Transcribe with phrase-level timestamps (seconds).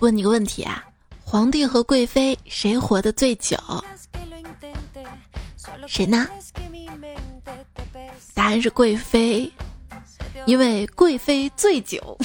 [0.00, 0.82] 问你个问题啊，
[1.22, 3.56] 皇帝和贵妃谁活得最久？
[5.86, 6.26] 谁呢？
[8.32, 9.52] 答案是贵妃，
[10.46, 12.16] 因为贵妃醉酒。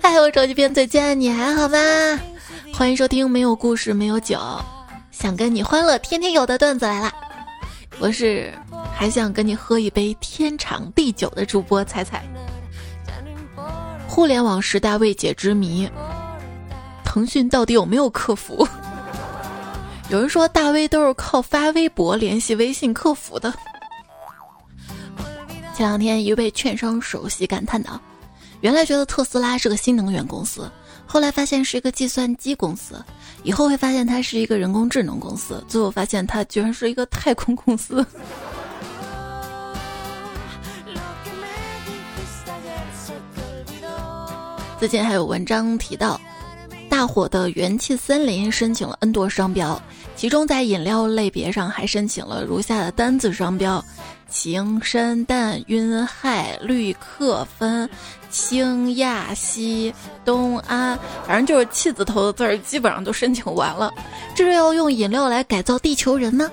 [0.00, 1.78] 嗨， 我手机边最贱，你还好吗？
[2.72, 4.38] 欢迎收听没有故事没有酒，
[5.10, 7.12] 想跟你欢乐天天有的段子来了。
[7.98, 8.54] 我是
[8.94, 12.24] 还想跟你喝一杯天长地久的主播彩彩。
[14.20, 15.88] 互联网时代未解之谜，
[17.02, 18.68] 腾讯到底有没有客服？
[20.10, 23.50] 有人说大 V 都是靠发微博联系微信客服的。
[25.74, 27.98] 前两天一位券商首席感叹道
[28.60, 30.70] ：“原来觉得特斯拉是个新能源公司，
[31.06, 33.02] 后来发现是一个计算机公司，
[33.42, 38.04] 以后会发现它是一个人工智能公司，最后发现它居然是一个太空公司。”
[44.80, 46.18] 最近还有文章提到，
[46.88, 49.78] 大火的元气森林申请了 N 多商标，
[50.16, 53.84] 其中在饮料类别上还申请了如下的单字商标：
[54.30, 57.86] 情、山、淡、晕、害、氯、氪、酚、
[58.30, 63.92] 氢、亚、西、东、安，反正就是气字头的字儿，基本上都申请完了。
[64.34, 66.50] 这是要用饮料来改造地球人吗？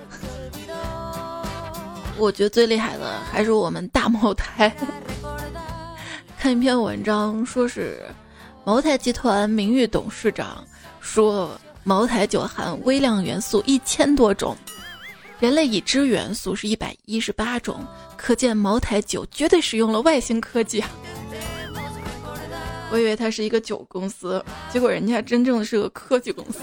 [2.17, 4.75] 我觉得最厉害的还是我们大茅台。
[6.39, 7.99] 看一篇文章，说是
[8.63, 10.63] 茅台集团名誉董事长
[11.01, 14.55] 说，茅台酒含微量元素一千多种，
[15.39, 17.83] 人类已知元素是一百一十八种，
[18.15, 20.89] 可见茅台酒绝对使用了外星科技啊！
[22.91, 26.59] 我以为它是一个酒公司，结果人家真正的是个科技公司。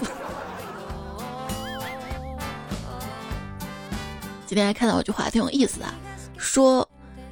[4.47, 5.85] 今天还看到一句话挺有意思的，
[6.37, 6.87] 说。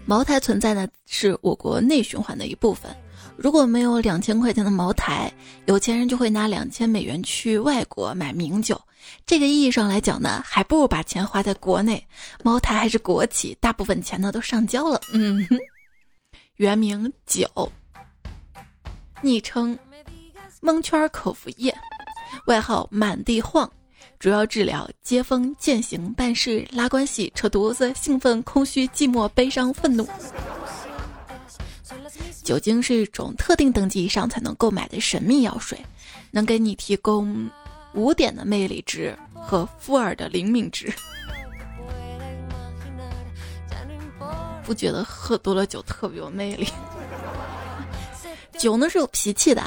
[0.05, 2.93] 茅台存在呢，是我国内循环的一部分。
[3.37, 5.31] 如果没有两千块钱的茅台，
[5.65, 8.79] 有钱人就会拿两千美元去外国买名酒。
[9.25, 12.05] 这个意义上来讲呢，还不如把钱花在国内。
[12.43, 14.99] 茅台还是国企，大部分钱呢都上交了。
[15.13, 15.47] 嗯，
[16.58, 17.47] 原名酒，
[19.21, 19.77] 昵称
[20.61, 21.73] 蒙圈口服液，
[22.45, 23.69] 外号满地晃。
[24.23, 30.08] 主要治疗接风、践行、办事、拉关系、扯犊子、兴奋、空虚、寂寞、悲伤、愤怒。
[32.42, 35.78] 酒精是一种特定等级以上才能购买的神秘药水，
[36.32, 37.50] 能给你提供
[37.95, 40.90] 五点的魅力值和负二的灵敏值。
[44.64, 46.66] 不觉得喝多了酒特别有魅力？
[48.58, 49.61] 酒呢是有脾气的，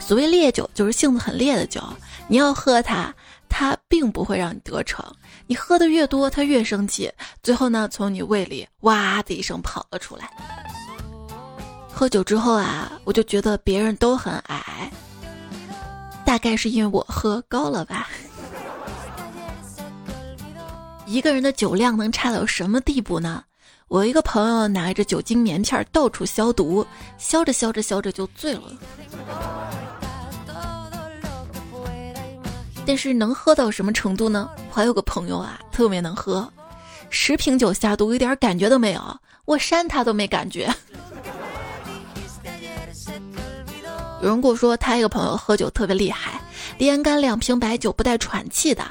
[0.00, 1.80] 所谓烈酒就是性子很烈的酒，
[2.26, 3.14] 你要喝它。
[3.88, 5.04] 并不会让你得逞，
[5.46, 7.10] 你喝的越多，他越生气，
[7.42, 10.30] 最后呢，从你胃里哇的一声跑了出来。
[11.92, 14.90] 喝酒之后啊，我就觉得别人都很矮，
[16.24, 18.08] 大概是因为我喝高了吧。
[21.06, 23.44] 一个人的酒量能差到什么地步呢？
[23.88, 26.84] 我一个朋友拿着酒精棉片到处消毒，
[27.18, 28.62] 消着消着消着就醉了。
[32.86, 34.48] 但是能喝到什么程度呢？
[34.70, 36.46] 我还有个朋友啊，特别能喝，
[37.10, 39.00] 十瓶酒下肚一点感觉都没有，
[39.46, 40.72] 我扇他都没感觉。
[44.22, 46.40] 有人跟我说他一个朋友喝酒特别厉害，
[46.78, 48.84] 连干两瓶白酒不带喘气的。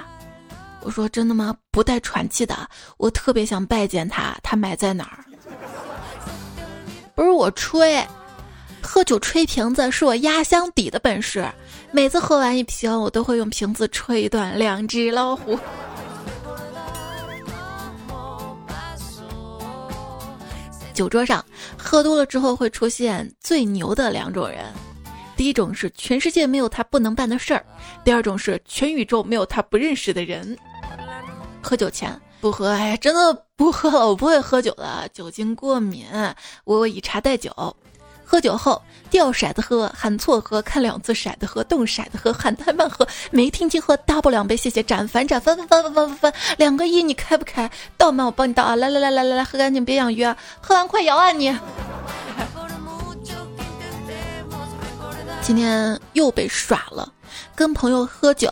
[0.82, 1.56] 我说真的吗？
[1.72, 2.68] 不带喘气的，
[2.98, 5.24] 我特别想拜见他，他埋在哪儿？
[7.16, 8.06] 不是我吹，
[8.84, 11.50] 喝酒吹瓶子是我压箱底的本事。
[11.92, 15.58] 每次喝完一瓶，我都会用瓶子吹断两只老虎。
[20.94, 21.44] 酒桌上
[21.76, 24.72] 喝多了之后会出现最牛的两种人，
[25.36, 27.66] 第一种是全世界没有他不能办的事儿，
[28.04, 30.56] 第二种是全宇宙没有他不认识的人。
[31.64, 36.06] 喝酒前不喝，哎，真的不喝了，我不会喝酒的，酒精过敏，
[36.64, 37.52] 我以茶代酒。
[38.34, 47.70] 喝酒后掉骰子喝，喊错喝，看两次骰子喝，动骰子喝，喊太慢喝，没听清喝，double 两杯，谢谢，斩反斩翻翻翻翻翻翻，两个一，你开不开？
[47.96, 48.76] 倒满我帮你倒啊！
[48.76, 50.36] 来来来来来来，喝干净，别养鱼啊！
[50.60, 51.56] 喝完快摇啊你！
[55.44, 57.14] 今天又被耍了，
[57.54, 58.50] 跟朋友喝酒，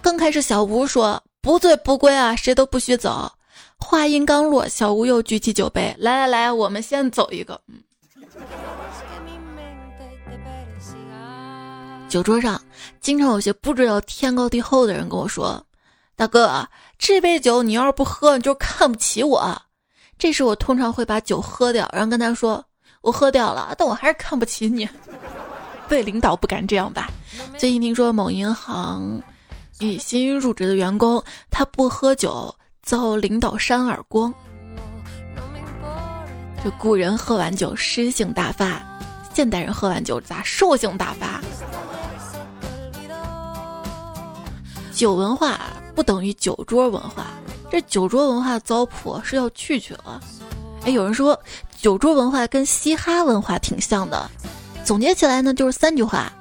[0.00, 3.32] 刚开始小吴说不醉不归啊，谁都不许走。
[3.78, 7.60] 话音刚落，小吴又举起酒杯，来来来，我们先走一个。
[7.66, 7.82] 嗯。
[12.08, 12.60] 酒桌上，
[13.00, 15.62] 经常有些不知道天高地厚的人跟我说
[16.16, 16.66] ：“大哥，
[16.98, 19.60] 这杯酒你要是不喝，你就看不起我。”
[20.18, 22.64] 这时我通常会把酒喝掉，然后跟他说
[23.02, 24.88] ：“我喝掉了，但我还是看不起你。
[25.88, 27.10] ”对领导不敢这样吧？
[27.58, 29.20] 最近听说某银行
[29.78, 34.32] 一新入职的员工，他不喝酒遭领导扇耳光。
[36.64, 38.80] 这古人喝完酒诗性大发，
[39.34, 41.40] 现代人喝完酒咋兽性大发？
[44.96, 45.60] 酒文化
[45.94, 47.26] 不等于酒桌文化，
[47.70, 50.18] 这酒桌文化糟粕是要去去了。
[50.84, 51.38] 哎，有人说
[51.78, 54.26] 酒桌文化跟嘻哈文化挺像的，
[54.86, 56.32] 总结起来呢就是三句话：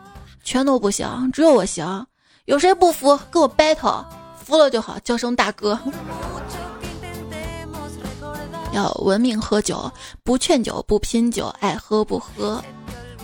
[0.46, 2.07] 全都不行，只有我行。
[2.46, 4.06] 有谁不服跟我 battle，
[4.42, 5.78] 服了就好，叫声大哥。
[8.72, 9.92] 要文明喝酒，
[10.24, 12.63] 不劝酒，不拼酒，爱喝不喝。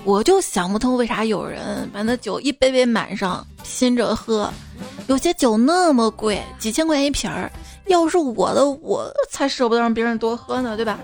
[0.04, 4.52] 我就想不通为啥有人把那酒一杯杯满上，拼着喝。
[5.08, 7.52] 有些酒那么贵，几千块钱一瓶儿，
[7.86, 11.00] 要是我的，我才舍不得让别人多喝呢，对吧？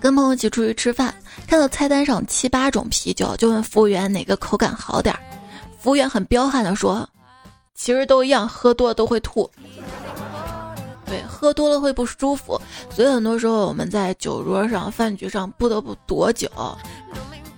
[0.00, 1.12] 跟朋友一起出去吃饭，
[1.48, 5.20] 看到菜单上七八种啤酒，就问服务员哪个口感好点儿。
[5.76, 7.08] 服务员很彪悍的说
[7.74, 9.50] ：“其实都一样，喝多了都会吐。”
[11.08, 12.60] 对，喝多了会不舒服，
[12.90, 16.48] 所以很多时候我们在酒桌上、饭局上不得不躲酒。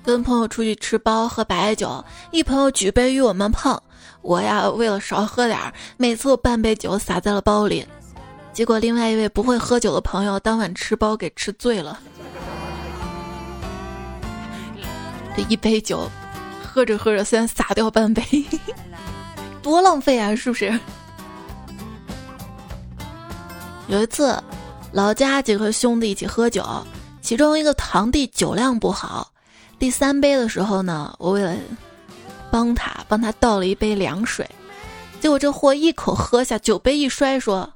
[0.02, 3.79] 跟朋友出去吃包喝白酒，一朋友举杯与我们碰，
[4.23, 7.87] 我呀为了少喝点儿，每次我半杯酒洒在了包里，
[8.52, 12.00] 结果另外一位不会喝酒的朋友当晚吃包给吃醉了。
[15.37, 16.11] 这一杯酒，
[16.64, 18.23] 喝着喝着先洒掉半杯，
[19.62, 20.73] 多浪费啊，是不是？
[23.90, 24.40] 有一次，
[24.92, 26.64] 老家几个兄弟一起喝酒，
[27.20, 29.32] 其中一个堂弟酒量不好。
[29.81, 31.56] 第三杯的时候呢，我为了
[32.52, 34.48] 帮他，帮他倒了一杯凉水，
[35.19, 37.69] 结果这货一口喝下，酒杯一摔，说：“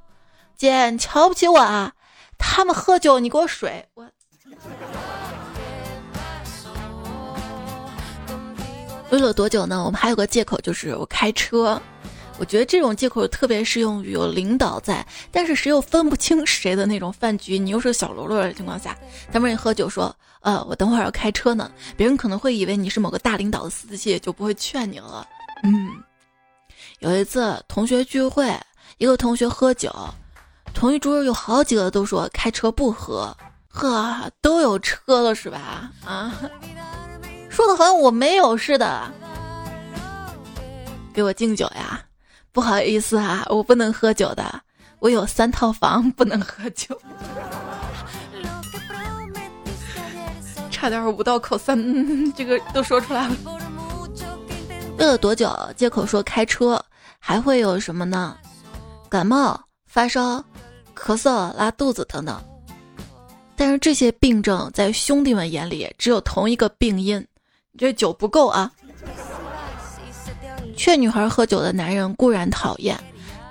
[0.56, 1.92] 姐，你瞧不起我啊？
[2.38, 4.06] 他们喝酒，你给我水。”我
[9.10, 11.82] 为了躲酒呢，我们还有个借口，就是我开车。
[12.38, 18.96] 我觉得这种借口特别适用于有领导在，但是谁又分不清谁的那种饭局，你又是小喽啰的情况下，
[19.30, 25.26] 咱们一喝酒说，呃，我等会儿要开车呢，别人可能会以为你是某个大领导的司机，就不会劝你了。
[25.62, 25.90] 嗯，
[26.98, 28.52] 有一次同学聚会，
[28.98, 29.94] 一个同学喝酒，
[30.74, 33.34] 同一桌有好几个都说开车不喝，
[33.68, 35.90] 呵，都有车了是吧？
[36.04, 36.34] 啊，
[37.48, 39.10] 说的好像我没有似的，
[41.14, 42.04] 给我敬酒呀。
[42.54, 44.60] 不好意思啊，我不能喝酒的，
[45.00, 46.96] 我有三套房，不能喝酒。
[50.70, 51.76] 差点五道口三，
[52.34, 53.36] 这个都说出来了。
[54.98, 56.80] 饿了多久，借口说开车，
[57.18, 58.36] 还会有什么呢？
[59.08, 60.36] 感冒、发烧、
[60.94, 62.40] 咳嗽、拉肚子等等。
[63.56, 67.18] 但是这些病症在兄弟们眼里只有同一个病因，
[67.72, 68.70] 你这酒不够啊。
[70.76, 72.98] 劝女孩喝酒的男人固然讨厌，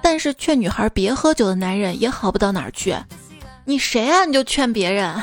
[0.02, 2.96] 但是劝女孩别喝酒的男人也好不到哪儿去。
[3.66, 4.25] 你谁啊？
[4.25, 5.16] 你就劝别人？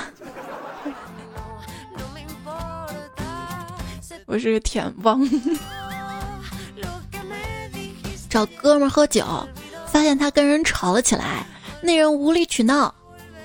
[4.27, 5.29] 我是个舔汪，
[8.31, 9.25] 找哥们喝酒，
[9.87, 11.45] 发现他跟人吵了起来，
[11.83, 12.95] 那人无理取闹，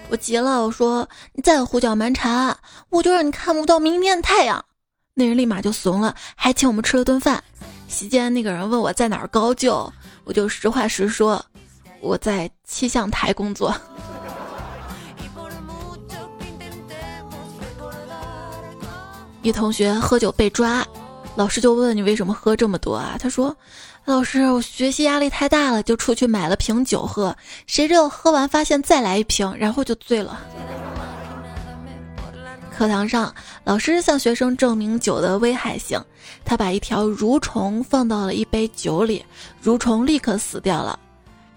[0.09, 2.55] 我急了，我说你再胡搅蛮缠，
[2.89, 4.63] 我就让你看不到明天的太阳。
[5.15, 7.43] 那人立马就怂了，还请我们吃了顿饭。
[7.87, 9.91] 席间，那个人问我在哪儿高就，
[10.23, 11.43] 我就实话实说，
[12.01, 13.73] 我在气象台工作。
[19.41, 20.85] 一同学喝酒被抓，
[21.35, 23.15] 老师就问你为什么喝这么多啊？
[23.19, 23.55] 他说
[24.05, 27.35] ：“老师，我学习压力太大了，就出去买了瓶酒喝，
[27.67, 30.39] 谁知道喝完发现再来一瓶，然后就醉了。”
[32.77, 35.97] 课堂上，老师向学生证明酒的危害性。
[36.43, 39.25] 他把一条蠕虫放到了一杯酒里，
[39.63, 40.99] 蠕虫立刻死掉了。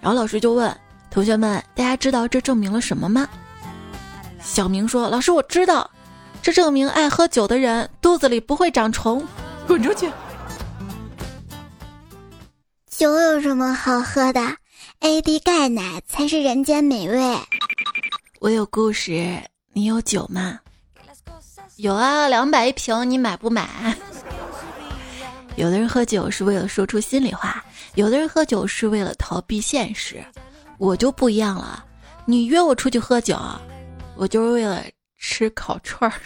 [0.01, 0.75] 然后老师就问
[1.11, 3.29] 同学们：“大家知道这证明了什么吗？”
[4.41, 5.91] 小明说：“老师，我知道，
[6.41, 9.27] 这证明爱喝酒的人肚子里不会长虫。”
[9.67, 10.09] 滚出去！
[12.89, 14.41] 酒有什么好喝的
[15.01, 17.37] ？AD 钙奶才是人间美味。
[18.39, 20.61] 我有故事，你有酒吗？
[21.79, 23.97] 有啊，两百一瓶，你买不买？
[25.55, 30.21] 有的人喝酒是为了说出心里话，有的人喝酒是为了逃避现实，
[30.79, 31.85] 我就不一样了。
[32.25, 33.39] 你约我出去喝酒，
[34.17, 34.83] 我就是为了
[35.19, 36.19] 吃烤串儿。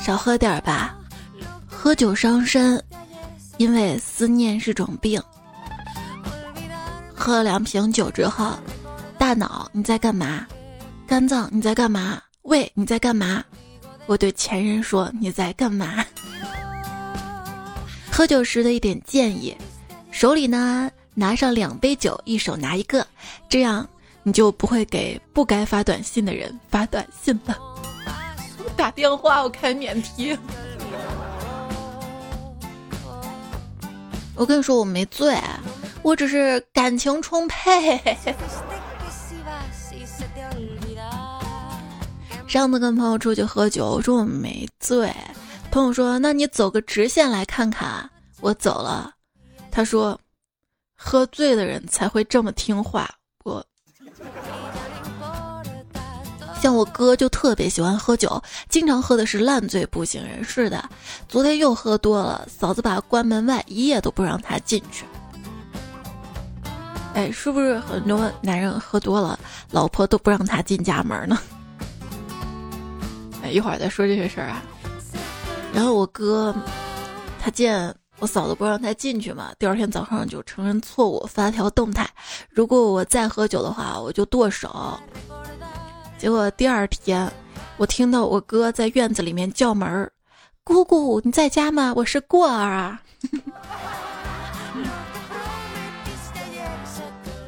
[0.00, 0.96] 少喝点儿吧，
[1.68, 2.82] 喝酒伤身，
[3.58, 5.22] 因为思念是种病。
[7.14, 8.54] 喝了两瓶酒之后，
[9.18, 10.46] 大脑你在干嘛？
[11.12, 12.22] 肝脏你在干嘛？
[12.44, 13.44] 胃你在干嘛？
[14.06, 16.02] 我对前任说你在干嘛？
[18.10, 19.54] 喝酒时的一点建议：
[20.10, 23.06] 手里呢拿上两杯酒，一手拿一个，
[23.46, 23.86] 这样
[24.22, 27.58] 你就不会给不该发短信的人发短信了。
[28.74, 30.34] 打电话我开免提。
[34.34, 35.38] 我跟你说我没醉，
[36.00, 38.00] 我只是感情充沛。
[42.52, 45.10] 上次跟朋友出去喝酒，我说我没醉，
[45.70, 48.06] 朋友说那你走个直线来看看。
[48.42, 49.10] 我走了，
[49.70, 50.20] 他说，
[50.94, 53.08] 喝醉的人才会这么听话。
[53.42, 53.64] 我
[56.60, 60.86] 像我哥就特别喜欢喝酒，经常喝的是烂醉不省人事的。
[61.30, 65.06] 昨天又喝多了，嫂子把他关门外，一夜都不让他进去。
[67.14, 69.40] 哎，是不是很多男人喝多了，
[69.70, 71.38] 老婆都不让他进家门呢？
[73.48, 74.62] 一会儿再说这些事儿啊。
[75.72, 76.54] 然后我哥，
[77.40, 82.08] 他见我嫂子不让他进去嘛，第二天早上就承认错误，发条动态：
[82.50, 84.98] 如果我再喝酒的话，我就剁手。
[86.18, 87.32] 结果第二天，
[87.76, 90.12] 我听到我哥在院子里面叫门儿
[90.62, 91.92] ：“姑姑，你在家吗？
[91.96, 93.02] 我是过儿啊。”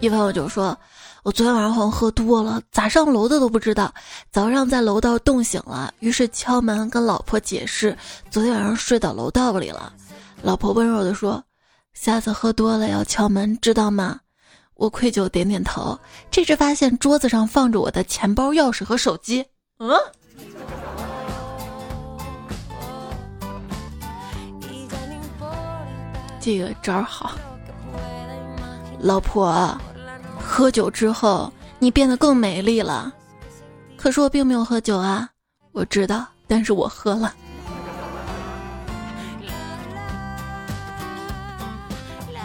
[0.01, 0.77] 一朋友就说。
[1.25, 3.91] 我昨天晚上好像喝多了，咋上楼的都不知道。
[4.31, 7.97] 早上在楼道冻醒了，于是敲门跟老婆解释，
[8.31, 9.91] 昨天晚上睡到楼道里了。
[10.43, 11.43] 老婆温柔地说
[11.95, 14.21] ：“下次喝多了要敲门，知道吗？”
[14.77, 15.99] 我愧疚点点头。
[16.31, 19.43] 这时发现桌子上放着我的钱包、钥匙和手机。
[19.79, 19.97] 嗯，
[26.39, 27.33] 这个招好，
[29.01, 29.75] 老婆。
[30.47, 33.13] 喝酒之后，你变得更美丽了。
[33.97, 35.29] 可是我并没有喝酒啊，
[35.73, 37.35] 我知道，但是我喝了。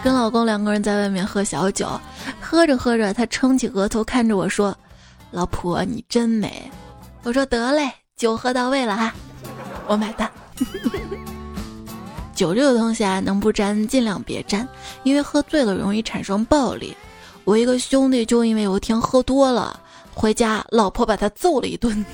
[0.02, 1.88] 跟老公两个人在外面喝小酒，
[2.40, 4.76] 喝着喝着，他撑起额头看着我说
[5.30, 6.72] ：“老婆，你真美。”
[7.24, 9.14] 我说：“得嘞，酒喝到位了哈，
[9.88, 10.32] 我买单。
[12.34, 14.66] ”酒这个东西啊，能不沾尽量别沾，
[15.04, 16.96] 因为喝醉了容易产生暴力。
[17.50, 19.80] 我一个兄弟就因为有一天喝多了，
[20.14, 22.06] 回家老婆把他揍了一顿。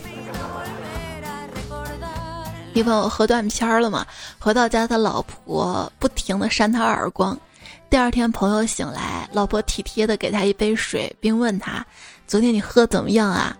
[2.73, 4.05] 一朋友喝断片儿了嘛，
[4.39, 7.37] 回到家他老婆不停的扇他耳光。
[7.89, 11.85] 第二天朋友醒来，老婆体贴的给他一杯水，并问他
[12.25, 13.57] ：“昨天你喝怎么样啊？”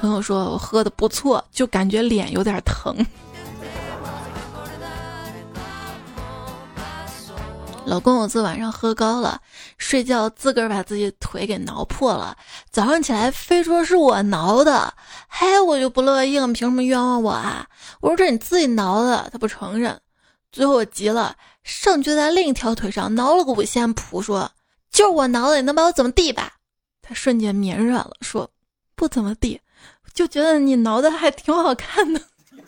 [0.00, 2.96] 朋友说：“我喝的不错，就感觉脸有点疼。”
[7.88, 9.40] 老公，我昨晚上喝高了，
[9.78, 12.36] 睡觉自个儿把自己腿给挠破了。
[12.70, 14.92] 早上起来非说是我挠的，
[15.26, 17.66] 嘿，我就不乐意了，凭什么冤枉我啊？
[18.00, 19.98] 我说这你自己挠的，他不承认。
[20.52, 24.52] 最后我急了，上去在另一条腿上挠了个五线谱，说
[24.90, 26.52] 就是我挠的，你能把我怎么地吧？
[27.00, 28.50] 他瞬间绵软了，说
[28.94, 29.58] 不怎么地，
[30.12, 32.20] 就觉得你挠的还挺好看的。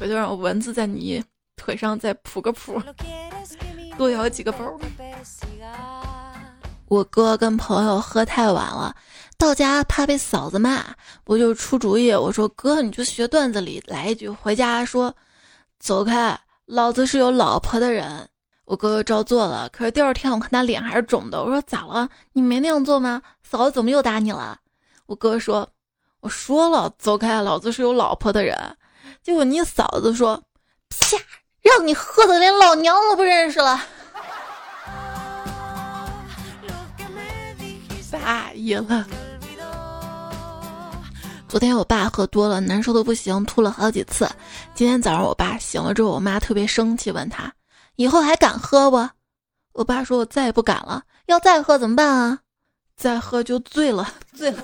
[0.00, 1.22] 回头让我蚊子在你。
[1.56, 2.80] 腿上再铺个谱，
[3.96, 4.78] 多摇几个包。
[6.88, 8.94] 我哥跟朋友喝太晚了，
[9.38, 10.84] 到家怕被嫂子骂，
[11.24, 15.14] 我就出主意，我说哥，你就学段子里来一句，回家说
[15.78, 18.28] 走开，老子是有老婆的人。
[18.66, 22.08] 我哥哥照做了，可是第二天我看他脸还是肿的，我说咋了？
[22.32, 23.22] 你没那样做吗？
[23.42, 24.58] 嫂子怎么又打你了？
[25.06, 25.68] 我哥说，
[26.20, 28.76] 我说了走开，老子是有老婆的人。
[29.22, 30.42] 结果你嫂子说，
[30.88, 31.18] 啪。
[31.64, 33.80] 让你喝的连老娘都不认识了，
[38.12, 39.04] 大意了。
[41.48, 44.28] 昨天我爸喝多了，难受的不行，吐了好几次。
[44.74, 47.50] 今天早上我爸醒了之后，我妈特别生气，问他
[47.96, 49.08] 以后还敢喝不？
[49.72, 51.02] 我爸说：“我再也不敢了。
[51.26, 52.38] 要再喝怎么办啊？
[52.96, 54.62] 再喝就醉了，醉了。”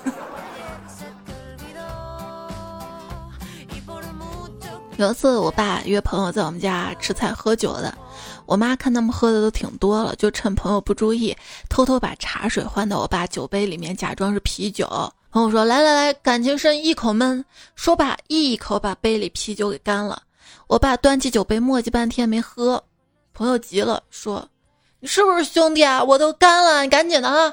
[5.01, 7.97] 有一次，我爸约朋友在我们家吃菜喝酒的，
[8.45, 11.35] 我妈看他们喝的都挺多了，就趁朋友不注意，
[11.69, 14.87] 偷偷把茶水换到我爸酒杯里面，假装是啤酒。
[15.31, 17.43] 朋友说：“来来来，感情深，一口闷。”
[17.75, 20.21] 说罢，一口把杯里啤酒给干了。
[20.67, 22.83] 我爸端起酒杯，磨叽半天没喝。
[23.33, 24.47] 朋友急了，说
[24.99, 26.03] ：“你是不是兄弟啊？
[26.03, 27.51] 我都干了，你赶紧的啊！”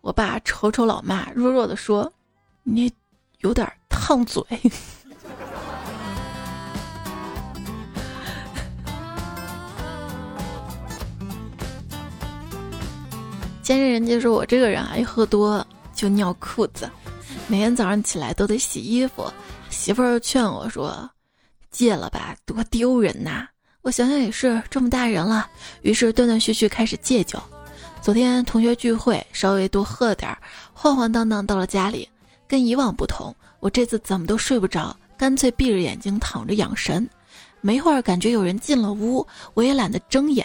[0.00, 2.10] 我爸瞅瞅老妈，弱弱的说
[2.62, 2.90] ：“你
[3.40, 4.42] 有点烫嘴。”
[13.70, 16.90] 先是人家说我这个人啊，一喝多就尿裤子。
[17.46, 19.32] 每天早上起来都得洗衣服，
[19.70, 21.08] 媳妇儿劝我说
[21.70, 23.46] ：“戒了吧，多丢人呐！”
[23.82, 25.48] 我想想也是，这么大人了，
[25.82, 27.40] 于是断断续续开始戒酒。
[28.02, 30.38] 昨天同学聚会，稍微多喝了点儿，
[30.72, 32.08] 晃晃荡荡到了家里。
[32.48, 37.08] 跟以往不同，我这次怎么都睡不着，干脆闭着眼睛躺着养神。
[37.60, 39.24] 没一会儿感觉有人进了屋，
[39.54, 40.44] 我也懒得睁眼。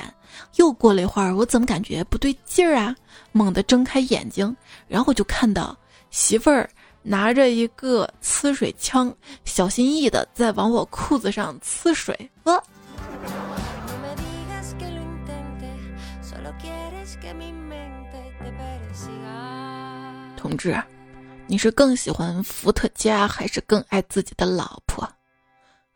[0.55, 2.95] 又过了一会儿，我怎么感觉不对劲儿啊？
[3.31, 4.55] 猛地睁开眼睛，
[4.87, 5.75] 然后就看到
[6.09, 6.69] 媳妇儿
[7.01, 9.13] 拿着一个呲水枪，
[9.43, 12.17] 小心翼翼的在往我裤子上呲水。
[12.43, 12.61] 呃
[20.37, 20.79] 同志，
[21.47, 25.09] 你是更喜欢伏特加，还是更爱自己的老婆？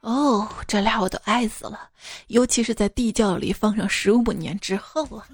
[0.01, 1.89] 哦，这俩我都爱死了，
[2.27, 5.27] 尤其是在地窖里放上十五年之后啊！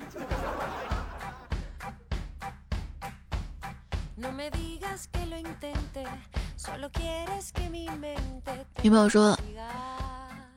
[8.81, 9.38] 女朋友说。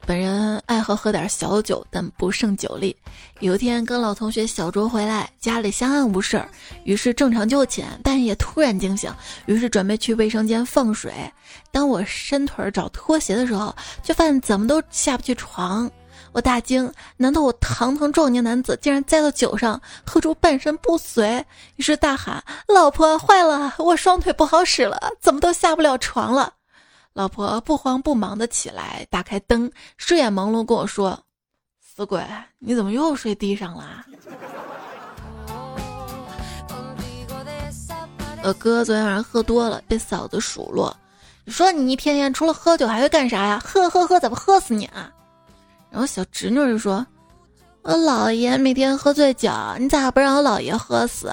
[0.09, 2.97] 本人爱喝喝点小酒，但不胜酒力。
[3.41, 6.43] 有一天跟老同学小酌回来，家里相安无事，
[6.85, 7.85] 于是正常就寝。
[8.03, 9.13] 半夜突然惊醒，
[9.45, 11.13] 于是准备去卫生间放水。
[11.71, 15.91] 当我伸腿找拖鞋的时候，却发现怎么都下不去床。
[16.33, 21.45] 我大惊，难道我堂堂壮年男子竟然栽到酒上，喝出半身不遂？
[21.77, 26.55] 于是大喊：“老婆，坏了，我双腿不好使了，怎么都下不了床了。”
[27.19, 31.19] 老婆不慌不忙的起来，打开灯，睡眼朦胧跟我说
[31.83, 32.25] ：“死鬼，
[32.61, 34.07] 你怎么又睡地上了？”
[38.45, 40.97] 我哥昨天晚上喝多了，被嫂子数落
[41.45, 43.61] ：“你说你一天天除了喝酒还会干啥呀？
[43.65, 45.11] 喝喝喝，怎么喝死你啊？”
[45.91, 47.05] 然后小侄女就说
[47.83, 51.33] ：“我姥爷每天喝醉酒，你咋不让我姥爷喝死？”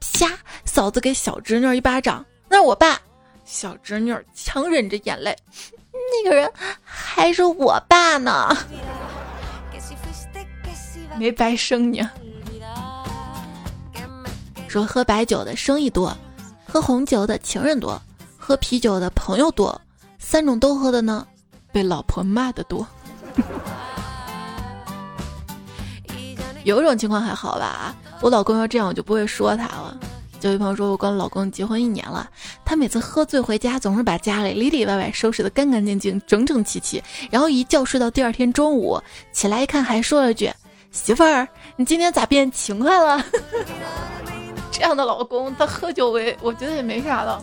[0.00, 0.30] 啪！
[0.64, 2.98] 嫂子给小侄女一巴掌：“那是我爸。”
[3.46, 5.34] 小侄女强忍着眼泪，
[5.92, 8.54] 那个人还是我爸呢，
[11.16, 12.04] 没白生你。
[14.66, 16.14] 说喝白酒的生意多，
[16.66, 18.02] 喝红酒的情人多，
[18.36, 19.80] 喝啤酒的朋友多，
[20.18, 21.24] 三种都喝的呢，
[21.72, 22.84] 被老婆骂的多。
[26.64, 29.96] 有一种情况还好吧，我老公要这样，我就不会说他了。
[30.42, 32.30] 有位朋友说，我跟老公结婚一年了，
[32.64, 39.00] 他每次喝醉回家，总是把家里里里外外收拾得干干净净、整整齐齐，然后一觉睡到第二天中午，
[39.32, 40.48] 起来一看，还说了句
[40.92, 43.24] ：“媳妇儿，你今天咋变勤快了？”
[44.70, 47.42] 这样的老公，他喝酒为我觉得也没啥的。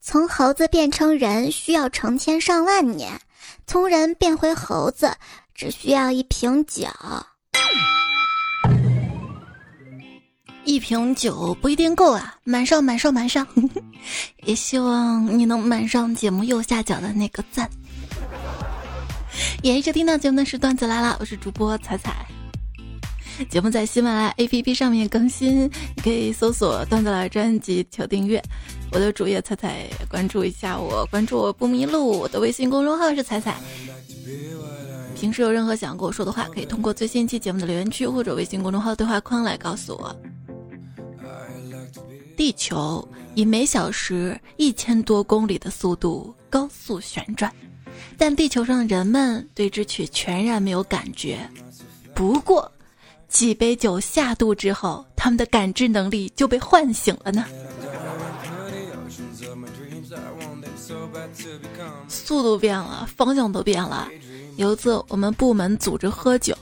[0.00, 3.20] 从猴子变成人需要成千上万年，
[3.66, 5.10] 从人变回猴子
[5.54, 6.86] 只需要一瓶酒。
[10.64, 13.46] 一瓶酒不一定够啊，满上满上满上，
[14.44, 17.68] 也希望你能满上节目右下角的那个赞。
[19.62, 22.26] 也一直听到节目的是段子来了，我是主播彩彩。
[23.50, 25.64] 节目在喜马拉雅 APP 上面更新，
[25.96, 28.40] 你可以搜索段子来专辑求订阅。
[28.92, 32.18] 我的主页彩彩关注一下我，关注我不迷路。
[32.20, 33.56] 我的微信公众号是彩彩。
[35.16, 40.14] 平时有任何想跟我说的话，可以通过最新一期节目的留言区或者微信公众号对话框来告诉我。
[42.36, 47.52] 地球以每小时一千多公里的速度高速旋转，
[48.18, 51.38] 但地球上的人们对之却全然没有感觉。
[52.14, 52.70] 不过，
[53.28, 57.44] 几杯酒下肚之后，他们的感知能力就被唤醒了呢。
[62.08, 64.08] 速度变了，方向都变了。
[64.56, 66.54] 有一次，我们部门组织喝酒，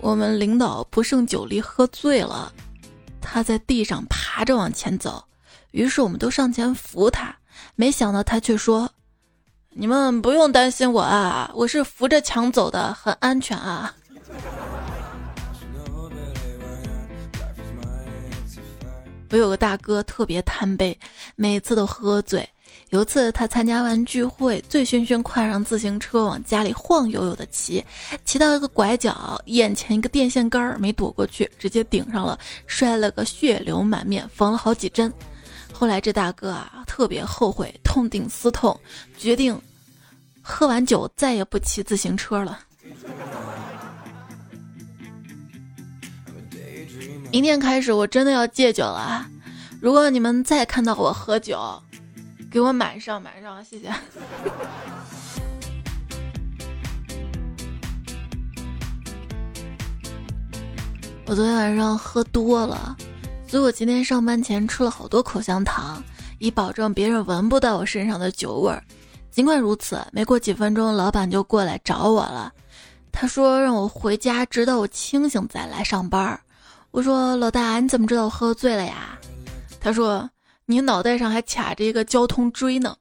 [0.00, 2.52] 我们领导不胜酒力，喝醉了。
[3.30, 5.22] 他在地上爬着往前走，
[5.72, 7.36] 于是我们都上前扶他，
[7.76, 8.90] 没想到他却说
[9.70, 13.94] ：“你们不用担心我啊，我是扶着墙走的，很安全啊。”
[19.30, 20.98] 我有个大哥特别贪杯，
[21.36, 22.48] 每次都喝醉。
[22.90, 27.84] 有一次，他参加完聚会，醉醺醺，跨上自行车往家里晃悠悠的骑，
[28.24, 35.12] 骑到一个拐角，眼前一个电线杆儿没躲过去，直接顶上了，摔了个血流满面，缝了好几针。
[35.70, 38.78] 后来这大哥啊，特别后悔，痛定思痛，
[39.18, 39.60] 决定
[40.40, 42.58] 喝完酒再也不骑自行车了。
[47.30, 49.28] 明天开始，我真的要戒酒了。
[49.78, 51.60] 如果你们再看到我喝酒，
[52.50, 53.92] 给我满上满上，谢谢。
[61.26, 62.96] 我昨天晚上喝多了，
[63.46, 66.02] 所以我今天上班前吃了好多口香糖，
[66.38, 68.82] 以保证别人闻不到我身上的酒味儿。
[69.30, 72.50] 尽管如此，没过几分钟，老板就过来找我了。
[73.12, 76.40] 他说让我回家，直到我清醒再来上班。
[76.92, 79.18] 我说老大，你怎么知道我喝醉了呀？
[79.78, 80.28] 他说
[80.70, 82.94] 你脑袋上还卡着一个交通锥呢。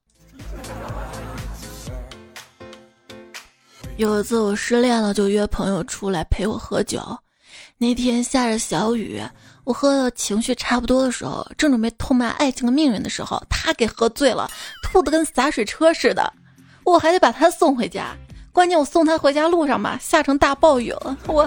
[3.98, 7.02] 有一次我失恋了，就约朋友出来陪我喝酒。
[7.78, 9.22] 那天下着小雨，
[9.66, 14.50] 我喝的情绪差不多的时候，正准备痛骂爱情的命运的时候，他给喝醉了，
[14.82, 16.32] 吐的跟洒水车似的，
[16.86, 18.16] 我还得把他送回家。
[18.54, 21.18] 关键我送他回家路上吧，下成大暴雨了。
[21.28, 21.46] 我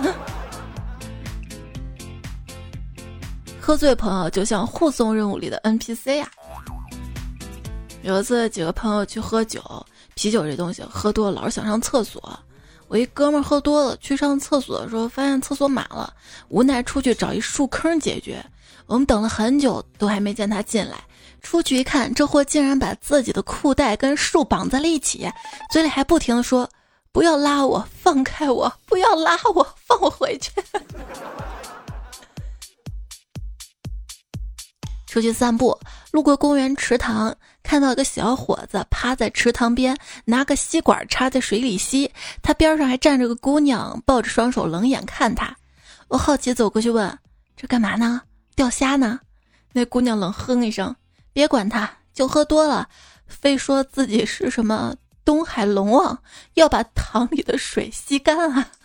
[3.70, 6.28] 喝醉朋友就像护送任务里的 NPC 呀。
[8.02, 9.62] 有一次几个朋友去喝酒。
[10.16, 12.20] 啤酒这东西喝多了老是想上厕所，
[12.88, 16.12] 我一哥们儿喝多了去上厕所的时候发现厕所满了，
[16.48, 18.44] 无奈出去找一树坑解决。
[18.86, 20.96] 我们等了很久都还没见他进来，
[21.40, 25.30] 出去一看，这货竟然把自己的裤带跟树绑在了一起，
[25.70, 26.68] 嘴里还不停的说
[27.12, 30.50] ：“不要拉我，放开我，不要拉我，放我回去。”
[35.10, 35.76] 出去散步，
[36.12, 42.08] 路过公园池塘，看到一个小伙子趴在池塘边，拿个吸管插在水里吸。
[42.40, 45.52] 他边上还站着个姑娘，抱着双手冷眼看他。
[46.06, 47.18] 我好奇走过去问
[47.58, 48.22] ：“这干嘛呢？
[48.54, 49.18] 钓虾呢？”
[49.74, 50.94] 那姑娘冷哼一声
[51.34, 52.88] ：“别管他，酒喝多了，
[53.26, 54.94] 非说自己是什么
[55.24, 56.16] 东海龙王，
[56.54, 58.64] 要把塘里的水吸干啊。”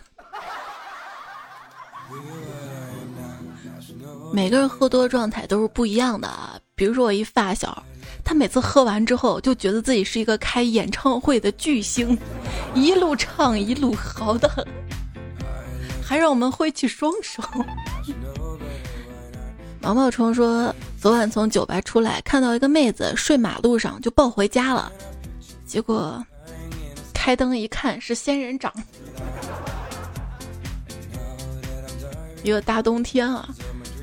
[4.36, 6.60] 每个人喝多的状态都是不一样的啊。
[6.76, 7.82] 比如说我一发小，
[8.22, 12.18] 他每次喝完之后就觉得自己是一个开演唱会的巨星，
[12.76, 14.68] 一路唱一路嚎的很，
[16.04, 17.42] 还让我们挥起双手。
[19.80, 24.92] 毛毛虫说，昨晚从酒吧出来，看到一个妹子睡马路上，就抱回家了。
[25.66, 26.22] 结果
[27.14, 28.74] 开灯一看，是仙人掌。
[32.44, 33.48] 一个大冬天啊。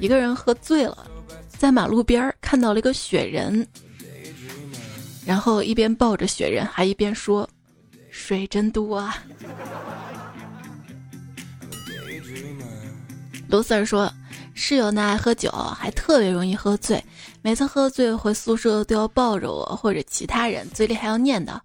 [0.03, 1.07] 一个人喝醉了，
[1.47, 3.65] 在马路边看到了一个雪人，
[5.25, 7.49] 然后一边抱着雪人，还一边说
[8.11, 9.23] ：“水真多啊。”
[13.47, 14.13] 卢 Sir 说，
[14.55, 17.05] 室友呢爱喝酒，还特别容易喝醉，
[17.41, 21.57] 每次喝醉回宿舍都要抱着我或者其他人，嘴里还要念叨：“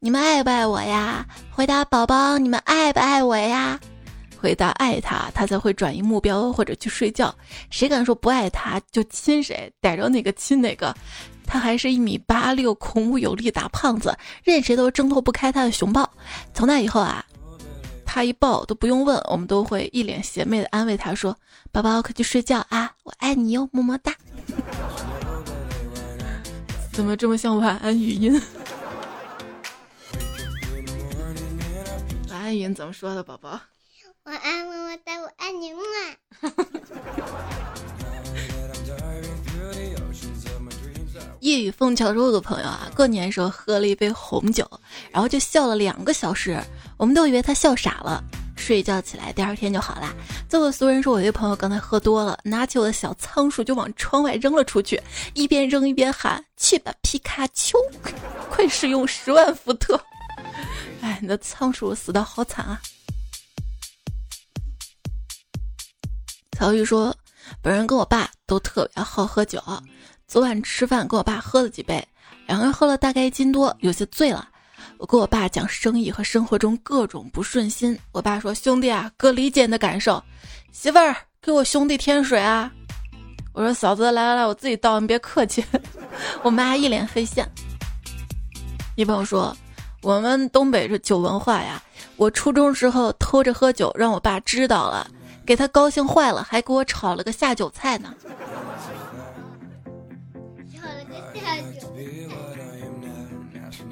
[0.00, 3.80] 你们爱不爱我呀？”回答宝宝：“你们爱不爱我呀？”
[4.40, 7.34] 回答爱他，他才会转移目标或者去睡觉。
[7.70, 10.94] 谁敢说不爱他就亲谁，逮着哪个亲哪个。
[11.48, 16.10] 他还是一米八六，孔武有力大胖子，任谁都挣脱不开他的熊抱。
[16.52, 17.24] 从那以后啊，
[18.04, 21.36] 他一抱都不用问，我们都会一脸邪魅的安慰他说
[21.70, 24.12] ：“宝宝快去睡觉啊，我爱你哟，么么哒。”
[26.92, 28.32] 怎么这么像晚安语音？
[32.30, 33.60] 晚安语音怎么说的，宝宝？
[34.26, 35.78] 晚安，么么哒，我爱你嘛。
[41.38, 44.68] 夜雨凤桥说：“有个朋友啊，过年时候喝了一杯红酒，
[45.12, 46.60] 然后就笑了两个小时，
[46.96, 48.20] 我们都以为他笑傻了。
[48.56, 50.12] 睡觉起来，第二天就好啦。
[50.48, 55.00] 最后俗人说，我一个朋友刚才喝多了，拿起我的小仓鼠就往窗外扔了出去，
[55.34, 57.78] 一边扔一边喊：去吧，皮卡丘！
[58.50, 60.00] 快使用十万伏特！
[61.00, 62.82] 哎，你的仓鼠死的好惨啊！”
[66.56, 67.14] 曹玉说
[67.60, 69.62] ：“本人跟我爸都特别好喝酒，
[70.26, 72.02] 昨晚吃饭跟我爸喝了几杯，
[72.46, 74.48] 两个人喝了大概一斤多，有些醉了。
[74.96, 80.22] 我跟我爸讲生意和生活中各种不顺心，我爸说：‘兄弟啊，哥理解你的感受。’
[80.72, 82.72] 媳妇儿，给我兄弟添水啊！
[83.52, 85.62] 我说：‘嫂子，来来来，我自己倒，你别客气。
[86.42, 87.46] ’我妈一脸黑线。
[88.94, 89.54] 一朋友说
[90.00, 91.82] ：‘我们东北这酒文化呀，
[92.16, 95.06] 我初中时候偷着喝酒，让我爸知道了。’
[95.46, 98.12] 给他高兴坏了，还给我炒了个下酒菜呢。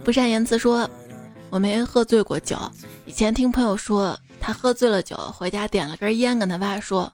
[0.03, 0.89] 不善言辞说，
[1.49, 2.59] 我没喝醉过酒。
[3.07, 7.11] 以前听朋友说，他喝醉了酒，回家点了根烟，跟他爸说：“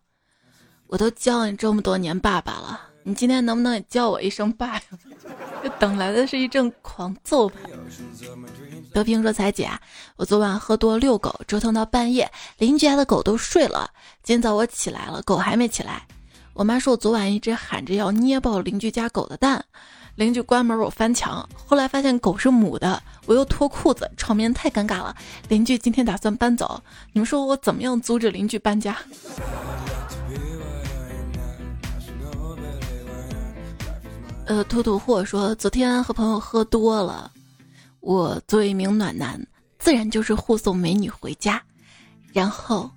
[0.88, 4.82] 我都叫你这么多年爸爸了，你今天能不能也叫我一声爸呀？”
[5.78, 7.56] 等来的是一阵狂揍吧。
[8.92, 9.70] 德平说：“彩姐，
[10.16, 13.88] 我昨晚喝多遛狗，折腾到半夜，邻居家的狗都睡了。
[14.22, 16.06] 今早我起来了，狗还没起来。
[16.54, 19.64] 我妈说我昨晚一直喊着要捏爆邻居家狗的蛋。
[20.16, 25.14] 邻居关门，我翻墙，后来发现狗是母的，我又脱裤子，场面太尴尬了。
[25.48, 28.98] 邻居今天打算搬走，你们说我怎么样阻止邻居搬家？”
[34.46, 37.30] 呃，兔兔货说昨天和朋友喝多了，
[38.00, 39.40] 我作为一名暖男，
[39.78, 41.62] 自然就是护送美女回家，
[42.32, 42.90] 然后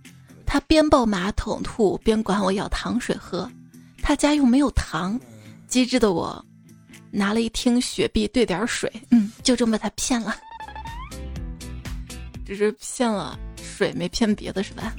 [0.45, 3.49] 他边抱马桶吐边管我要糖水喝，
[4.01, 5.19] 他家又没有糖，
[5.67, 6.43] 机智的我
[7.11, 10.35] 拿了一听雪碧兑点水，嗯，就这么把他骗了，
[12.45, 14.93] 只是骗了水没骗别的是吧？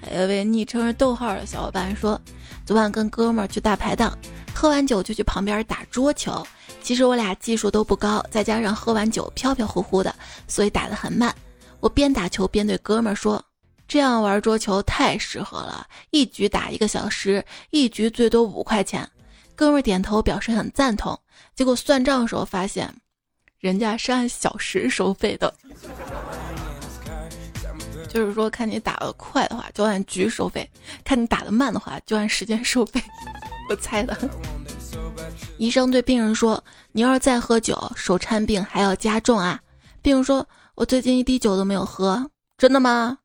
[0.00, 2.20] 还有位昵称是逗号的小伙伴说。
[2.64, 4.16] 昨晚跟哥们儿去大排档，
[4.54, 6.46] 喝完酒就去旁边打桌球。
[6.82, 10.14] 其实我俩技术都不高，再加上喝完酒飘飘忽忽的，
[10.48, 11.34] 所以打得很慢。
[11.80, 13.42] 我边打球边对哥们儿说
[13.88, 19.08] ：“这样玩桌球太适合了，一局打一个小时，一局最多五块钱。”
[19.54, 21.18] 哥们儿点头表示很赞同。
[21.54, 22.92] 结果算账的时候发现，
[23.58, 25.52] 人家是按小时收费的。
[28.08, 30.62] 就是说，看你打的快的话，就按局收费；
[31.04, 33.02] 看你打的慢的话，就按时间收费。
[33.70, 34.16] 我猜的。
[35.58, 39.60] 医生对病人说：“你要是再喝酒，手颤病还要加重啊。”
[40.02, 43.18] 病人说：“我最近一滴酒都没有喝，真的吗？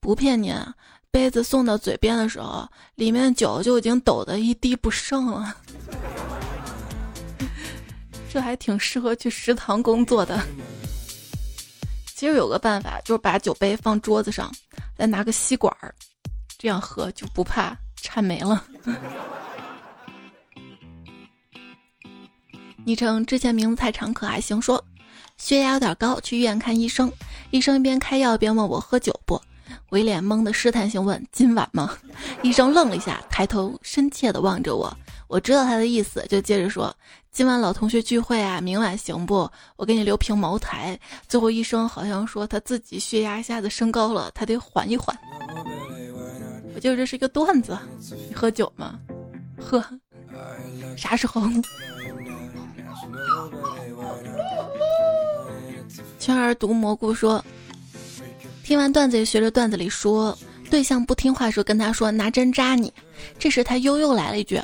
[0.00, 0.52] 不骗你，
[1.10, 5.54] 杯子送到嘴边的时候，里面酒就已经抖得一滴不剩了。
[8.32, 10.40] 这还挺适合去食堂工作的。”
[12.16, 14.50] 其实有个办法，就是把酒杯放桌子上，
[14.96, 15.94] 再拿个吸管儿，
[16.58, 18.64] 这样喝就不怕颤没了。
[22.86, 24.62] 昵称之前名字太长，可还行。
[24.62, 24.82] 说
[25.36, 27.12] 血压有点高，去医院看医生。
[27.50, 29.40] 医生一边开药一边问我喝酒不？
[29.88, 31.98] 我一脸懵的试探性问：“今晚吗？”
[32.42, 34.96] 医生愣了一下，抬头深切的望着我。
[35.26, 36.94] 我知道他的意思，就接着说
[37.32, 39.50] ：“今晚老同学聚会啊，明晚行不？
[39.74, 40.96] 我给你留瓶茅台。”
[41.26, 45.18] 最后医生好像说他自己血压一下子升高了，他得缓一缓。
[46.72, 47.76] 我记得这是一个段子。
[48.28, 48.96] 你喝酒吗？
[49.58, 49.84] 喝。
[50.96, 51.42] 啥时候？
[56.18, 57.44] 圈儿毒蘑菇说
[58.64, 60.36] ：“听完段子，也学着段子里说，
[60.70, 62.92] 对象不听话时，跟他说拿针扎你。
[63.38, 64.60] 这时他悠悠来了一句。”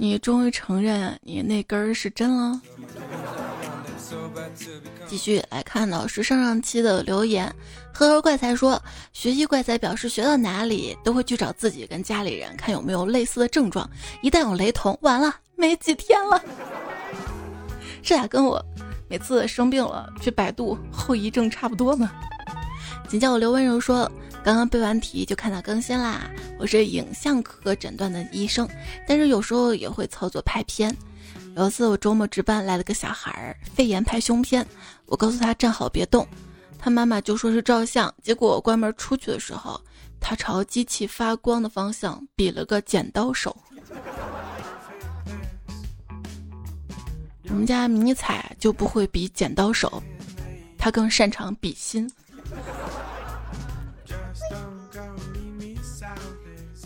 [0.00, 2.60] 你终于承认你那根儿是针了。
[5.08, 7.52] 继续来看到是上上期的留言，
[7.92, 8.80] 呵呵怪才说，
[9.12, 13.90] 学习怪才表示学到哪里都会去找自己跟家里人看有没有类似的症状，
[14.22, 16.40] 一旦有雷同，完了没几天了。
[18.02, 18.64] 这俩跟我
[19.08, 22.10] 每次生病了去百度后遗症差不多呢。
[23.08, 24.10] 请叫我刘温柔说。
[24.44, 26.30] 刚刚背完题就看到更新啦！
[26.58, 28.66] 我是影像科诊断的医生，
[29.06, 30.96] 但是有时候也会操作拍片。
[31.54, 34.66] 有一次我周末值班来了个小孩儿，肺炎拍胸片，
[35.04, 36.26] 我告诉他站好别动，
[36.78, 38.14] 他妈妈就说是照相。
[38.22, 39.78] 结果我关门出去的时候，
[40.18, 43.54] 他朝机器发光的方向比了个剪刀手。
[47.50, 50.02] 我们家迷彩就不会比剪刀手，
[50.76, 52.10] 他更擅长比心。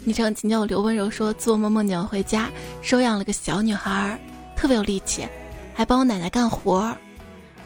[0.04, 4.18] 昵称请叫我刘温柔说，做梦梦见回家收养了个小女孩，
[4.56, 5.26] 特别有力气，
[5.74, 6.96] 还帮我奶奶干活儿。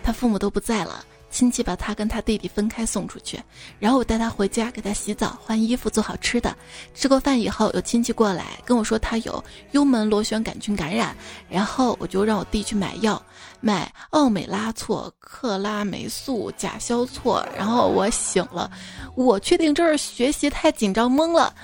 [0.02, 3.38] 她父母都不在了，亲戚把他跟他弟弟分开送出去，
[3.78, 6.56] 然后我带他回家，给他洗澡、换衣服、做好吃的。
[6.94, 11.14] 吃过饭以后，有亲戚过来跟我说他有幽门螺旋杆菌感染，
[11.48, 13.20] 然后我就让我弟去买药，
[13.60, 17.44] 买奥美拉唑、克拉霉素、甲硝唑。
[17.56, 18.70] 然后我醒了，
[19.14, 21.54] 我确定这是学习太紧张懵了。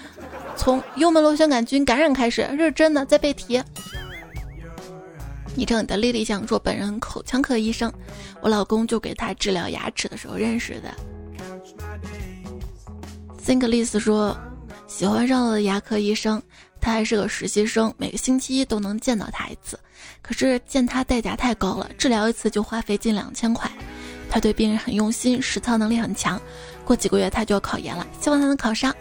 [0.57, 3.63] 从幽门螺旋杆菌感染开始，这是真的，在背题。
[5.55, 7.93] 昵称你的丽丽想说，本人口腔科医生，
[8.41, 10.95] 我老公就给他治疗牙齿的时候认识的。
[13.45, 14.37] Think Liz 说，
[14.87, 16.41] 喜欢上了牙科医生，
[16.81, 19.79] 他还是个实习生，每个星期一都能见到他一次，
[20.23, 23.71] 可是见他代价太高了，治疗一次就花费近两千块。
[24.31, 26.41] 他对病人很用心，实操能力很强。
[26.85, 28.95] 过几个月他就要考研了，希望他能考上。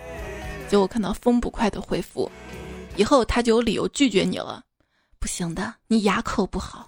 [0.67, 2.29] 结果看到风不快的回复，
[2.97, 4.61] 以后他就有理由拒绝你了。
[5.21, 6.87] 不行的，你牙口不好。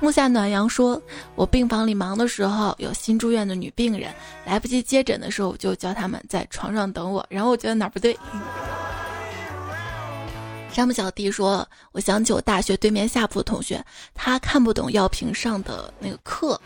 [0.00, 1.00] 木下暖阳说
[1.36, 4.12] ：“我病房里忙的时候，有新住院的女病人，
[4.46, 7.24] 来不及接诊的时候，我就叫他们在床上等我。
[7.28, 8.18] 然后我觉得哪儿不对。”
[10.72, 16.58] 山姆小弟说：“我想起我大学对面下铺的同学，他看不懂药瓶上的那个克，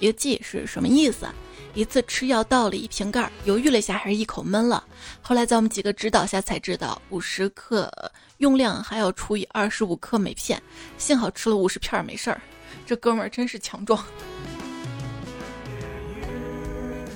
[0.00, 1.28] 一个 G 是什么意思。”
[1.74, 4.82] 一次吃药倒了一瓶盖，犹豫了一下，还是一口闷了。
[5.22, 7.88] 后来在我们几个指导下才知道，五十克
[8.38, 10.60] 用量还要除以二十五克每片。
[10.96, 12.40] 幸好吃了五十片没事儿。
[12.84, 14.02] 这哥们儿真是强壮。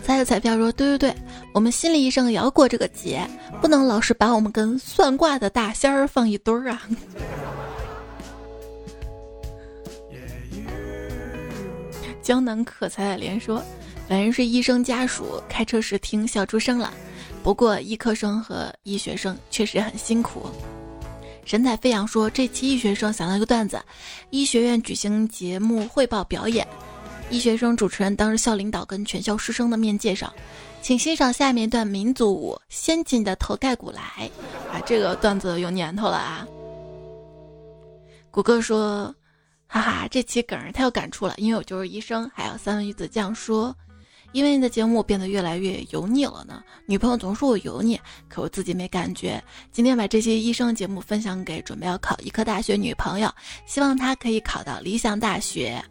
[0.05, 1.17] 猜个彩票说：“对对对，
[1.55, 3.25] 我们心理医生也要过这个节，
[3.61, 6.83] 不能老是把我们跟算卦的大仙儿放一堆儿啊。
[12.21, 13.63] ”江南可采的莲说
[14.09, 16.93] ：“本人是医生家属，开车时听笑出声了。
[17.43, 20.47] 不过医科生和医学生确实很辛苦。”
[21.45, 23.83] 神采飞扬说：“这期医学生想到一个段子，
[24.31, 26.67] 医学院举行节目汇报表演。”
[27.31, 30.33] 医学生主持人当着校领导跟全校师生的面介绍，
[30.83, 34.01] 请欣赏下面一段民族舞《先进的头盖骨来》。
[34.73, 36.47] 啊，这个段子有年头了啊！
[38.31, 39.13] 谷歌说
[39.67, 43.75] ：“哈哈，这期梗太有感触了，因为我就是医生。”还有三文鱼子酱说
[44.33, 46.63] ：“因为你的节目变得越来越油腻了呢。
[46.87, 49.43] 女朋友总说我油腻，可我自己没感觉。
[49.71, 53.33] 今天把这些医生节目分享给准备要考医科大学女朋友，
[53.67, 55.83] 希望她可以考到理想大学。”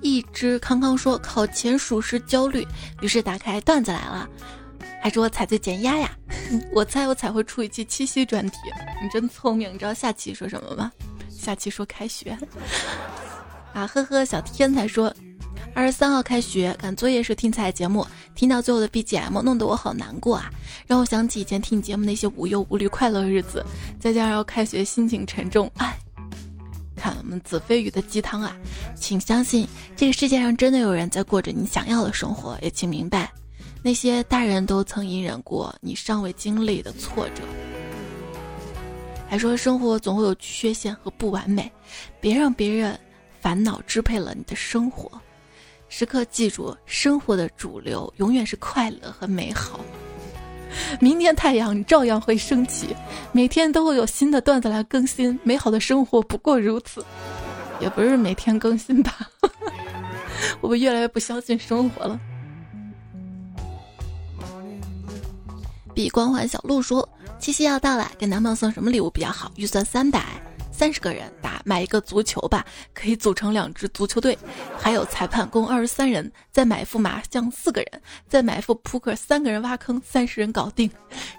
[0.00, 2.66] 一只康康说考前属实焦虑，
[3.02, 4.28] 于是打开段子来了，
[5.02, 6.16] 还说踩最减压呀。
[6.72, 8.58] 我猜我才会出一期七夕专题，
[9.02, 9.74] 你真聪明。
[9.74, 10.92] 你知道下期说什么吗？
[11.28, 12.30] 下期说开学。
[13.74, 15.12] 啊呵呵，小天才说
[15.74, 20.50] 二十三号开学，赶作业时听彩节目，听到最后的 BGM，弄得我好难过啊，
[20.86, 23.64] 让我想起以前听节目那些无忧无虑快乐日子，
[24.00, 25.96] 再加上要开学，心情沉重，唉。
[26.96, 28.56] 看我们子非鱼的鸡汤啊，
[28.96, 33.30] 请相信这个世界上真的有人在过着你想要的生活，也请明白，
[33.84, 37.42] 那些大人都曾隐忍过你尚未经历的挫折。
[39.28, 41.70] 还说生活总会有缺陷和不完美，
[42.20, 42.98] 别让别人
[43.40, 45.08] 烦恼支配了你的生活，
[45.88, 49.80] 时刻记住，生活的主流永远是快乐和美好。
[51.00, 52.94] 明天太阳照样会升起，
[53.32, 55.38] 每天都会有新的段子来更新。
[55.42, 57.04] 美好的生活不过如此，
[57.80, 59.16] 也不是每天更新吧？
[60.60, 62.20] 我们越来越不相信生活了。
[65.94, 67.08] 比光环小鹿说
[67.40, 69.50] ：“七夕要到了，给男朋友送什么礼物比较好？
[69.56, 70.22] 预算三百。”
[70.78, 72.64] 三十个人打买一个足球吧，
[72.94, 74.38] 可以组成两支足球队，
[74.78, 80.88] 还有裁判共二十三人，再买副麻将四个人，再买副扑克三个人挖坑，三十人搞定。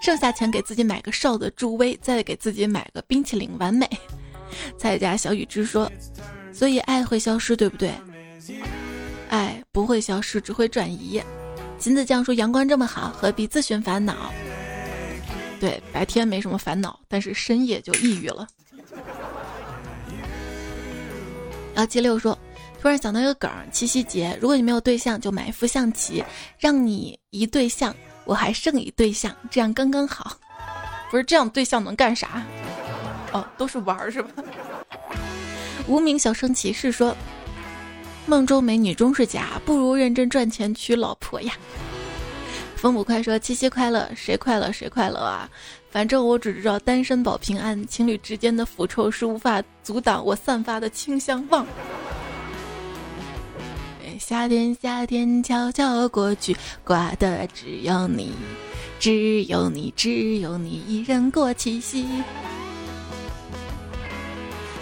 [0.02, 3.89] 剩下钱给自己买个哨子助威，再给自己买个冰淇淋，完美。
[4.78, 5.89] 蔡家小雨之说，
[6.52, 7.93] 所以爱会消失，对不对？
[9.30, 11.23] 爱不会消失，只会转移。
[11.78, 14.34] 金子酱说阳光这么好，何必自寻烦恼？
[15.62, 18.45] 对，白天没什么烦恼，但是深夜就抑郁了。
[21.79, 22.37] 幺七六说
[22.81, 26.21] ：“突然想到一个梗，七夕节，如果你没有对象，就买一副象棋，
[26.57, 30.37] 让你一对象，我还剩一对象，这样刚刚好。
[31.09, 32.43] 不是这样，对象能干啥？
[33.31, 34.29] 哦，都是玩儿是吧？”
[35.87, 37.15] 无名小生骑士说
[38.27, 41.53] ：“梦中美女终是假，不如认真赚钱娶老婆呀。”
[42.75, 45.49] 风捕快说：“七夕快乐，谁快乐谁快乐啊！”
[45.91, 51.65] 反正我只知道单身保平安，情侣之间的腐臭是无法阻挡我散发的清香旺。
[54.19, 58.34] 夏天，夏天悄悄过去，挂的只有你，
[58.99, 62.06] 只有你，只有你一人过七夕。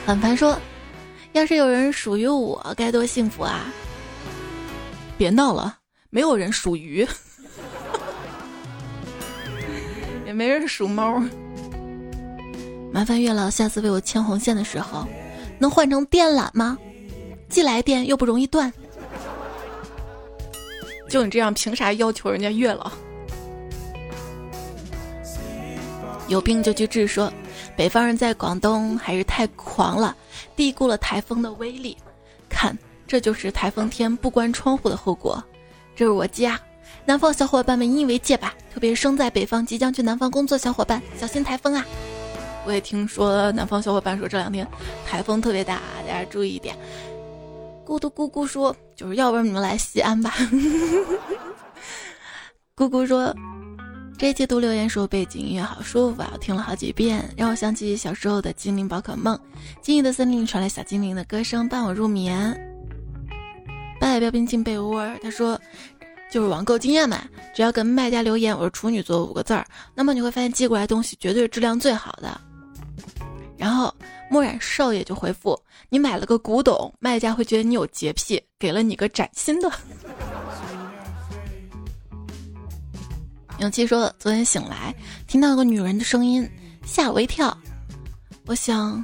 [0.06, 0.60] 很烦说，
[1.32, 3.66] 要是有人属于我，该多幸福啊！
[5.18, 5.78] 别闹了，
[6.10, 7.08] 没有人属于。
[10.38, 11.20] 没人数猫。
[12.92, 15.08] 麻烦月老下次为我牵红线的时候，
[15.58, 16.78] 能换成电缆吗？
[17.50, 18.72] 既来电又不容易断。
[21.10, 22.92] 就你这样，凭啥要求人家月老？
[26.28, 27.08] 有病就去治。
[27.08, 27.34] 说
[27.76, 30.16] 北方人在广东还是太狂了，
[30.56, 31.98] 低估了台风的威力。
[32.48, 35.44] 看，这就是台风天不关窗户的后果。
[35.96, 36.60] 这是我家。
[37.08, 41.86] 南方小伙伴们引以为戒吧，特别是生在北方即将去南方工作小伙伴，小心台风啊！
[42.66, 44.68] 我也听说南方小伙伴说这两天
[45.06, 46.76] 台风特别大，大家注意一点。
[47.86, 50.34] 咕嘟咕咕说，就是要不然你们来西安吧。
[52.76, 53.34] 咕咕说，
[54.18, 59.40] 这一期读留言时候背景音乐好舒服啊，我听了好几遍，让我想起小时候的精灵宝可梦。
[59.82, 62.54] 静谧的森林传来小精灵的歌声，伴我入眠。
[63.98, 65.58] 白海标兵进被窝，他说。
[66.30, 67.24] 就是网购经验嘛，
[67.56, 69.66] 只要跟卖家留言“我是处女座”五个字儿，
[69.96, 72.40] 那么你会发现寄过来东西绝对是质量最好的。
[73.58, 73.94] 然后
[74.30, 75.58] 墨染少爷就回复
[75.90, 79.72] ：“你买了个古董，卖家会觉得你有洁癖，给了你个崭新的。”
[83.60, 84.94] 勇气说：“昨天醒来
[85.26, 86.48] 听到个女人的声音，
[86.86, 87.58] 吓我一跳。
[88.46, 89.04] 我想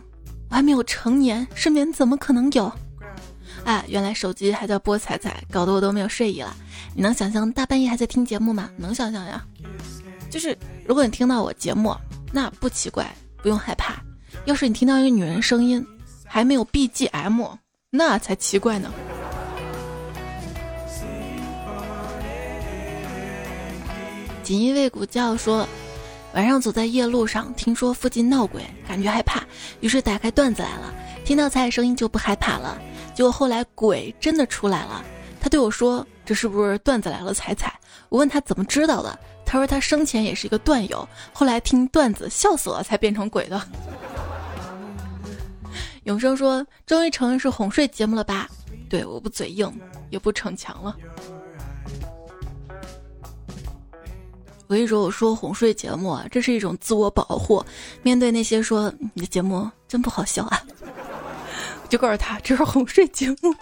[0.50, 2.72] 我还没有成年，身边怎么可能有？
[3.66, 6.56] 哎，原来手机还在播彩彩，搞得我都没有睡意了。
[6.94, 8.70] 你能想象大半夜还在听节目吗？
[8.76, 9.44] 能想象呀。
[10.30, 11.96] 就是如果你听到我节目，
[12.32, 13.10] 那不奇怪，
[13.42, 14.02] 不用害怕。
[14.46, 15.86] 要是你听到一个女人声音，
[16.26, 17.58] 还没有 BGM，
[17.90, 18.92] 那才奇怪呢。
[24.44, 25.66] 锦衣卫古教说，
[26.34, 29.42] 晚上走在夜路上，听说附近闹鬼，感觉害怕，
[29.80, 30.94] 于是打开段子来了。
[31.24, 32.78] 听到彩彩声音就不害怕了。
[33.14, 35.04] 结果后来鬼真的出来了，
[35.40, 37.74] 他对我说：“这是不是段子来了？”彩彩，
[38.10, 43.62] 我问他怎么知道的，他说他生前也是一个段友，后来听段子笑死了才变成鬼的。
[46.04, 48.50] 永生说：“终于承认是哄睡节目了吧？”
[48.90, 49.72] 对，我不嘴硬，
[50.10, 50.96] 也不逞强了。
[54.68, 57.64] 我跟你说，我说哄睡节目啊，这是一种自我保护。
[58.02, 60.64] 面对那些说你的节目真不好笑啊，
[61.94, 63.54] 就告诉他这是哄睡节目。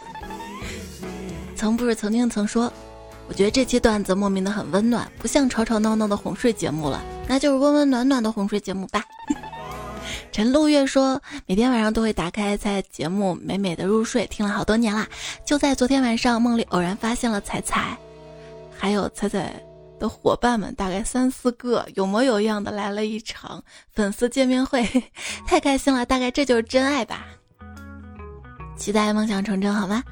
[1.53, 2.71] 曾不是曾经曾说，
[3.27, 9.03] 我觉得这期段子莫名的很温暖，不像吵吵闹闹的哄睡节目了，那就是温温暖暖的哄睡节目吧。
[10.31, 15.05] 陈露月说，每天晚上都会打开在节目美美的入睡，听了好多年啦。
[15.43, 17.97] 就在昨天晚上，梦里偶然发现了彩彩，
[18.77, 19.61] 还有彩彩。
[19.99, 23.61] 的伙伴们大概三四个，有模有样的来了一场
[23.91, 24.87] 粉丝见面会，
[25.45, 26.05] 太开心了！
[26.05, 27.27] 大概这就是真爱吧。
[28.81, 30.03] 期待梦想成真，好吗？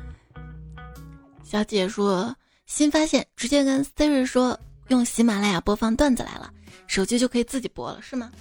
[1.43, 2.35] 小姐说
[2.67, 4.59] 新发现，直接跟 Siri 说
[4.89, 6.53] 用喜马拉雅播放段子来了，
[6.85, 8.31] 手机就可以自己播了，是吗？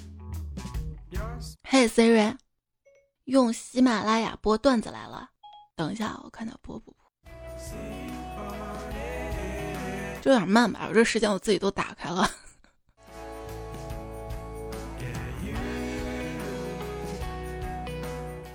[1.63, 2.37] 嘿 Siri，
[3.25, 5.31] 用喜马拉雅播段子来了，
[5.75, 6.99] 等一下，我看他播不播。
[10.25, 12.31] 有点慢吧，我这时间我自己都打开了。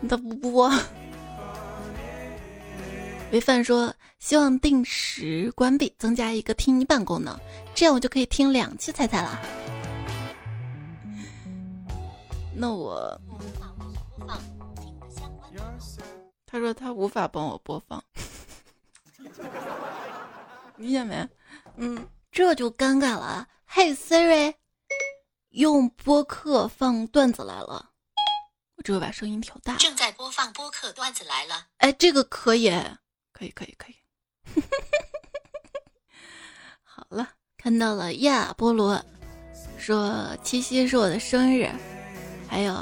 [0.07, 0.71] 他不播。
[3.33, 7.35] 维范说希望定时关闭，增加一个听一半功能，
[7.73, 9.41] 这样我就可以听两期彩彩了。
[12.55, 13.19] 那我，
[16.45, 18.03] 他说他无法帮我播放，
[20.77, 21.27] 理解没？
[21.77, 23.47] 嗯，这就尴尬了。
[23.65, 24.53] 嘿，Siri，
[25.49, 27.89] 用播客放段子来了。
[28.75, 29.75] 我只会把声音调大。
[29.77, 31.65] 正在播放播客段子来了。
[31.77, 32.71] 哎，这个可以，
[33.33, 33.95] 可以，可以，可以。
[36.81, 37.27] 好了，
[37.57, 39.03] 看到了亚波罗，
[39.77, 41.69] 说七夕是我的生日，
[42.47, 42.73] 还有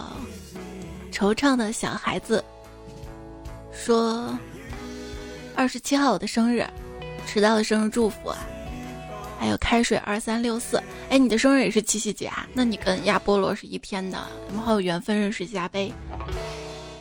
[1.12, 2.44] 惆怅的小孩子，
[3.72, 4.38] 说
[5.56, 6.68] 二十七号我的生日，
[7.26, 8.38] 迟到的生日祝福啊。
[9.40, 10.78] 还有开水二三六四，
[11.10, 12.48] 哎，你的生日也是七夕节啊？
[12.54, 15.92] 那你跟亚波罗是一天的，你们好有缘分，认识一下呗。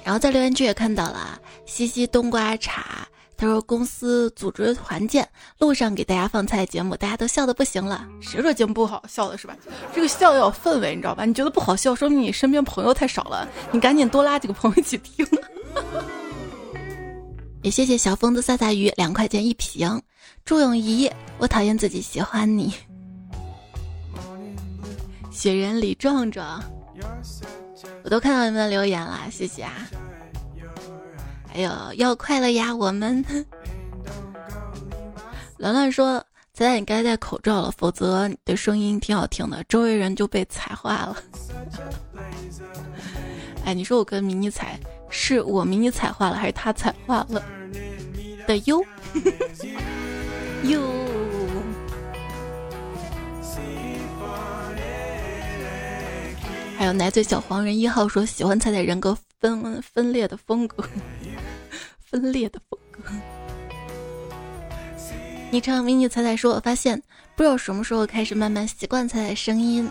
[0.02, 3.06] 然后在留言区也看到了西西冬瓜茶，
[3.40, 5.26] 他说公司组织团建，
[5.56, 8.06] 路上给大家放菜节目，大家都笑的不行了。
[8.20, 9.56] 谁说节目不好笑的是吧？
[9.94, 11.24] 这个笑要有氛围，你知道吧？
[11.24, 15.26] 你觉得不好笑，说明你身边朋友太少了，你赶紧多拉几个朋友一起听。
[17.64, 20.02] 也谢谢小疯子撒撒鱼，两块钱一瓶。
[20.44, 22.74] 祝永怡，我讨厌自己喜欢你。
[25.30, 26.62] 雪人李壮壮，
[28.02, 29.72] 我都看到你们的留言了，谢谢啊。
[31.52, 33.24] 还有要快乐呀，我们。
[35.58, 36.24] 兰兰说
[36.54, 41.16] ：“仔仔，你该戴口罩了，否则你的声音挺好听的，周围人就被踩化了。”
[43.66, 44.78] 哎，你说我跟迷你踩，
[45.10, 47.42] 是我迷你踩化了，还是他踩化了
[48.46, 48.82] 的哟？
[50.64, 50.80] 哟，
[56.78, 60.82] 还有奶嘴小黄人一号说喜欢彩彩人格分分裂的风格，
[62.10, 63.02] 分裂的风格。
[65.52, 67.00] 昵称迷你彩彩说，我发现
[67.36, 69.88] 不知道什么时候开始慢慢习惯彩彩声音。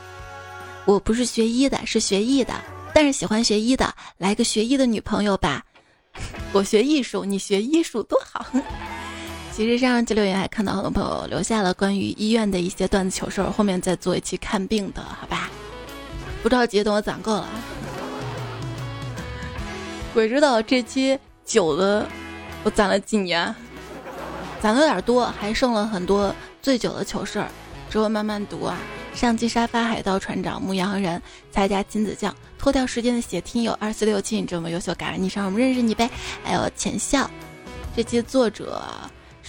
[0.85, 2.53] 我不是学医的，是学艺的，
[2.93, 5.63] 但是喜欢学医的，来个学医的女朋友吧。
[6.51, 8.45] 我学艺术，你学医术多好。
[9.51, 15.49] 其实上期留言还看到很多朋友留下了关于医院的一些段子糗事，后面再做一期看病的，好吧？
[16.41, 17.47] 不着急，等我攒够了。
[20.13, 22.07] 鬼知道这期酒的
[22.63, 23.53] 我攒了几年，
[24.61, 27.47] 攒的有点多，还剩了很多醉酒的糗事儿，
[27.89, 28.77] 之后慢慢读啊。
[29.15, 31.19] 上期沙发海盗船长牧羊人
[31.51, 36.07] 才家金子酱脱掉时间的血听友二四六七，你这么优秀，感恩你上我们认识你呗。
[36.43, 37.27] 还有浅笑，
[37.95, 38.79] 这期作者。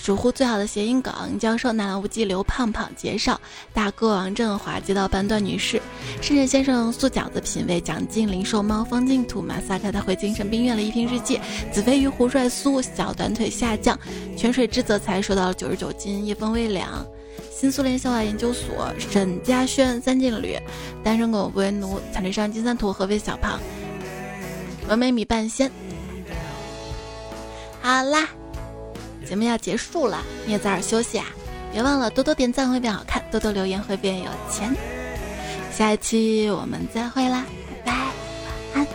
[0.03, 3.39] 守护最好的谐音梗，教授纳兰无忌、刘胖胖、杰少、
[3.75, 5.81] 大哥王振华、街道半段女士、
[6.23, 11.39] 深圳先生、素饺子、品味蒋劲、零售猫、方净土、马萨克、他回精神病院了一瓶日记、
[11.71, 13.97] 子飞鱼、胡帅苏、小短腿下降、
[14.39, 17.07] 泉水之泽才收到了九十九斤、夜风微凉、
[17.53, 20.57] 新苏联校外研究所、沈嘉轩、三劲旅、
[21.05, 23.61] 单身狗不为奴、惨绿上金三图、合肥小胖、
[24.89, 25.71] 完美米半仙。
[27.83, 28.40] 好啦。
[29.31, 31.25] 节目要结束了，你也早点休息啊！
[31.73, 34.75] 别忘了多多点赞会变好看，多多留言会变有钱。
[35.73, 37.45] 下一期我们再会啦，
[37.85, 37.95] 拜拜，
[38.75, 38.87] 晚安，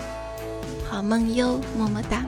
[0.89, 2.21] 好梦哟，么么哒，